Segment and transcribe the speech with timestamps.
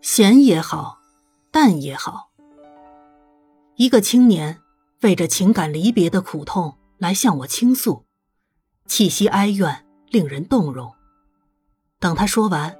[0.00, 0.98] 咸也好，
[1.50, 2.30] 淡也好。
[3.76, 4.58] 一个青年
[5.02, 8.04] 为着情感离别的苦痛来向我倾诉，
[8.86, 10.92] 气息哀怨，令人动容。
[11.98, 12.78] 等他说完，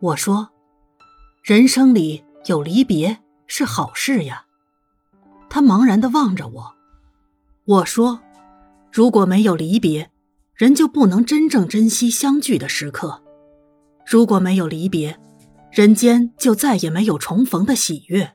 [0.00, 0.50] 我说
[1.42, 4.46] ：“人生里有离别是好事呀。”
[5.50, 6.74] 他茫然的望着我。
[7.64, 8.20] 我说
[8.92, 10.10] ：“如果没有离别，
[10.54, 13.22] 人就不能真正珍惜相聚的时刻；
[14.06, 15.18] 如果没有离别，
[15.70, 18.34] 人间就再也没有重逢的喜悦。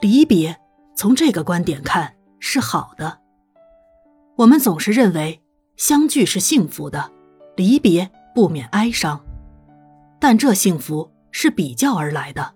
[0.00, 0.58] 离别，
[0.96, 3.18] 从这个观点看是好的。
[4.36, 5.42] 我们总是认为
[5.76, 7.12] 相聚是幸福的，
[7.56, 9.22] 离别不免哀伤。”
[10.18, 12.54] 但这幸福是比较而来的，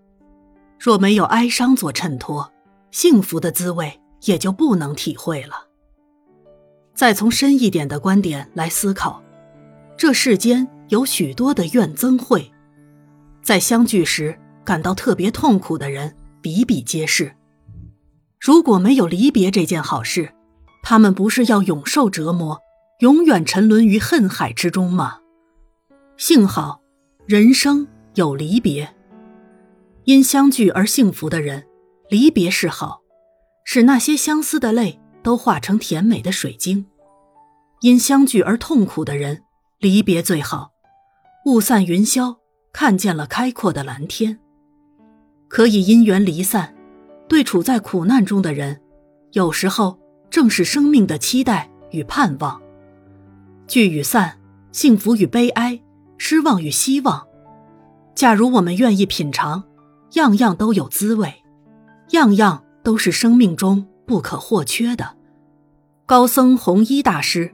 [0.78, 2.52] 若没有哀伤做衬托，
[2.90, 5.68] 幸福的滋味也就不能体会了。
[6.94, 9.22] 再从深一点的观点来思考，
[9.96, 12.52] 这世间有许多的怨憎会，
[13.44, 17.36] 在相聚时感到特别痛苦的人比比皆是。
[18.40, 20.32] 如果没有离别这件好事，
[20.82, 22.58] 他们不是要永受折磨，
[23.00, 25.18] 永远沉沦于恨海之中吗？
[26.16, 26.80] 幸好。
[27.26, 28.94] 人生有离别，
[30.04, 31.64] 因相聚而幸福的人，
[32.10, 33.00] 离别是好，
[33.64, 36.84] 使那些相思的泪都化成甜美的水晶；
[37.80, 39.42] 因相聚而痛苦的人，
[39.78, 40.72] 离别最好，
[41.46, 42.36] 雾散云消，
[42.74, 44.38] 看见了开阔的蓝天。
[45.48, 46.74] 可以因缘离散，
[47.28, 48.80] 对处在苦难中的人，
[49.30, 49.96] 有时候
[50.28, 52.60] 正是生命的期待与盼望。
[53.68, 54.36] 聚与散，
[54.72, 55.80] 幸福与悲哀。
[56.16, 57.26] 失望与希望，
[58.14, 59.64] 假如我们愿意品尝，
[60.12, 61.42] 样样都有滋味，
[62.10, 65.16] 样样都是生命中不可或缺的。
[66.06, 67.52] 高僧弘一大师，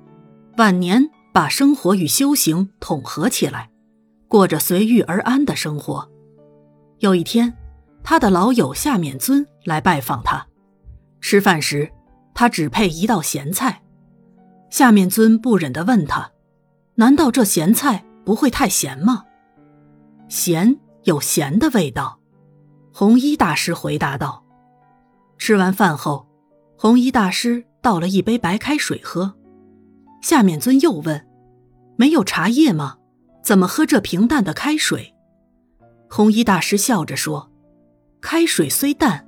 [0.58, 3.70] 晚年把生活与修行统合起来，
[4.30, 6.08] 过着随遇而安的生活。
[7.00, 7.52] 有一天，
[8.04, 10.46] 他的老友夏勉尊来拜访他，
[11.20, 11.90] 吃饭时，
[12.32, 13.82] 他只配一道咸菜。
[14.70, 16.30] 夏面尊不忍地问他
[16.94, 19.24] ：“难道这咸菜？”不会太咸吗？
[20.28, 22.20] 咸有咸的味道，
[22.92, 24.44] 红衣大师回答道。
[25.38, 26.28] 吃完饭后，
[26.78, 29.34] 红衣大师倒了一杯白开水喝。
[30.22, 31.26] 夏面尊又问
[31.96, 32.98] ：“没有茶叶吗？
[33.50, 35.12] 怎么喝这平淡的开水？”
[36.08, 37.50] 红衣大师笑着说
[38.22, 39.26] ：“开水虽淡，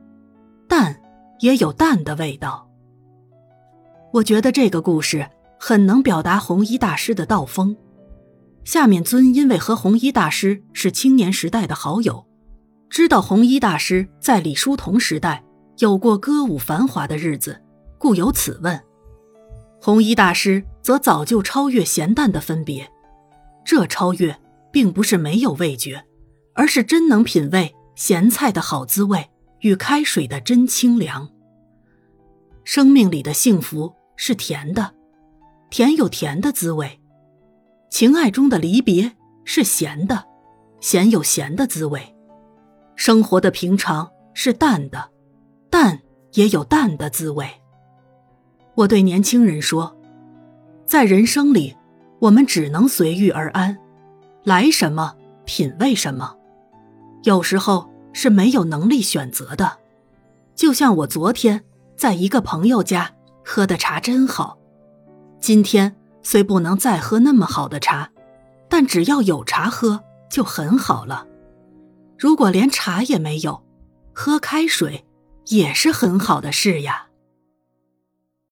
[0.68, 1.02] 淡
[1.40, 2.70] 也有淡的味道。”
[4.14, 5.28] 我觉得这个故事
[5.58, 7.76] 很能表达红衣大师的道风。
[8.62, 12.24] 夏面尊因为和红衣大师是青年时代的好友，
[12.88, 15.42] 知道红衣大师在李叔同时代
[15.78, 17.60] 有过歌舞繁华的日子，
[17.98, 18.80] 故有此问。
[19.80, 22.88] 红衣大师则早就超越咸淡的分别，
[23.64, 24.38] 这超越
[24.72, 26.04] 并不是没有味觉，
[26.54, 29.30] 而是真能品味咸菜的好滋味
[29.60, 31.28] 与开水的真清凉。
[32.64, 34.94] 生命里的幸福是甜的，
[35.70, 37.00] 甜有甜的滋味。
[37.90, 39.12] 情爱中的离别
[39.44, 40.24] 是咸的，
[40.80, 42.00] 咸有咸的滋味；
[42.96, 45.10] 生活的平常是淡的，
[45.68, 46.00] 淡
[46.32, 47.46] 也有淡的滋味。
[48.74, 49.94] 我对年轻人说，
[50.86, 51.76] 在人生里，
[52.22, 53.76] 我们只能随遇而安，
[54.44, 56.36] 来什么品味什么。
[57.24, 59.78] 有时候是没有能力选择的，
[60.54, 61.64] 就像我昨天
[61.96, 63.10] 在一个朋友家
[63.44, 64.56] 喝的茶真好，
[65.40, 65.96] 今天。
[66.24, 68.08] 虽不能再喝那么好的茶，
[68.68, 71.26] 但只要有茶喝就很好了。
[72.16, 73.64] 如果连茶也没有，
[74.14, 75.04] 喝开水
[75.46, 77.08] 也是很好的事呀。